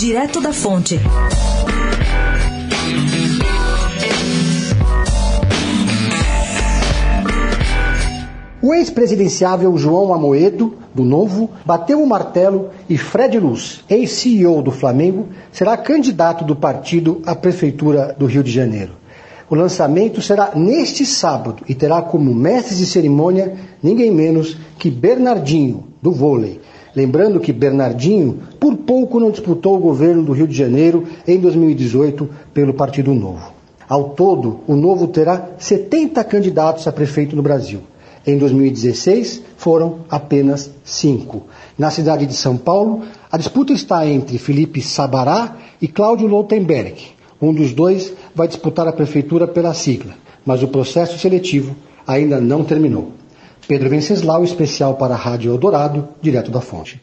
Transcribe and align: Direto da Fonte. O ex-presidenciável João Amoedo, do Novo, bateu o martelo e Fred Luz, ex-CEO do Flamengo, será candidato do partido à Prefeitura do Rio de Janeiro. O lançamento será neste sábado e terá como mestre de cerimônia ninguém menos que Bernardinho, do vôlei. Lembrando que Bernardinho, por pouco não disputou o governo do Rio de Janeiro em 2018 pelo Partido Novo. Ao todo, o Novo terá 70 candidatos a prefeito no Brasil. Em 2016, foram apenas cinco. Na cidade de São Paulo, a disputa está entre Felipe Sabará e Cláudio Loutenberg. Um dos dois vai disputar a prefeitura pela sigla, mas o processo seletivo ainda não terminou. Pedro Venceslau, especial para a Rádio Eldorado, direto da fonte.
Direto 0.00 0.40
da 0.40 0.50
Fonte. 0.50 0.98
O 8.62 8.72
ex-presidenciável 8.72 9.76
João 9.76 10.14
Amoedo, 10.14 10.78
do 10.94 11.04
Novo, 11.04 11.50
bateu 11.66 12.02
o 12.02 12.06
martelo 12.06 12.70
e 12.88 12.96
Fred 12.96 13.38
Luz, 13.38 13.84
ex-CEO 13.90 14.62
do 14.62 14.70
Flamengo, 14.70 15.28
será 15.52 15.76
candidato 15.76 16.46
do 16.46 16.56
partido 16.56 17.20
à 17.26 17.34
Prefeitura 17.34 18.16
do 18.18 18.24
Rio 18.24 18.42
de 18.42 18.50
Janeiro. 18.50 18.92
O 19.50 19.54
lançamento 19.54 20.22
será 20.22 20.52
neste 20.54 21.04
sábado 21.04 21.62
e 21.68 21.74
terá 21.74 22.00
como 22.00 22.34
mestre 22.34 22.74
de 22.74 22.86
cerimônia 22.86 23.54
ninguém 23.82 24.10
menos 24.10 24.56
que 24.78 24.90
Bernardinho, 24.90 25.84
do 26.00 26.10
vôlei. 26.10 26.58
Lembrando 26.94 27.40
que 27.40 27.52
Bernardinho, 27.52 28.40
por 28.58 28.76
pouco 28.76 29.20
não 29.20 29.30
disputou 29.30 29.76
o 29.76 29.80
governo 29.80 30.22
do 30.22 30.32
Rio 30.32 30.48
de 30.48 30.56
Janeiro 30.56 31.04
em 31.26 31.38
2018 31.38 32.28
pelo 32.52 32.74
Partido 32.74 33.14
Novo. 33.14 33.52
Ao 33.88 34.10
todo, 34.10 34.60
o 34.66 34.76
Novo 34.76 35.08
terá 35.08 35.50
70 35.58 36.22
candidatos 36.24 36.86
a 36.86 36.92
prefeito 36.92 37.34
no 37.34 37.42
Brasil. 37.42 37.80
Em 38.26 38.36
2016, 38.36 39.42
foram 39.56 40.00
apenas 40.08 40.70
cinco. 40.84 41.44
Na 41.78 41.90
cidade 41.90 42.26
de 42.26 42.34
São 42.34 42.56
Paulo, 42.56 43.02
a 43.32 43.38
disputa 43.38 43.72
está 43.72 44.06
entre 44.06 44.36
Felipe 44.38 44.82
Sabará 44.82 45.56
e 45.80 45.88
Cláudio 45.88 46.28
Loutenberg. 46.28 46.94
Um 47.40 47.54
dos 47.54 47.72
dois 47.72 48.12
vai 48.34 48.46
disputar 48.46 48.86
a 48.86 48.92
prefeitura 48.92 49.48
pela 49.48 49.72
sigla, 49.72 50.14
mas 50.44 50.62
o 50.62 50.68
processo 50.68 51.18
seletivo 51.18 51.74
ainda 52.06 52.40
não 52.40 52.62
terminou. 52.62 53.12
Pedro 53.70 53.88
Venceslau, 53.88 54.42
especial 54.42 54.96
para 54.96 55.14
a 55.14 55.16
Rádio 55.16 55.52
Eldorado, 55.52 56.08
direto 56.20 56.50
da 56.50 56.60
fonte. 56.60 57.00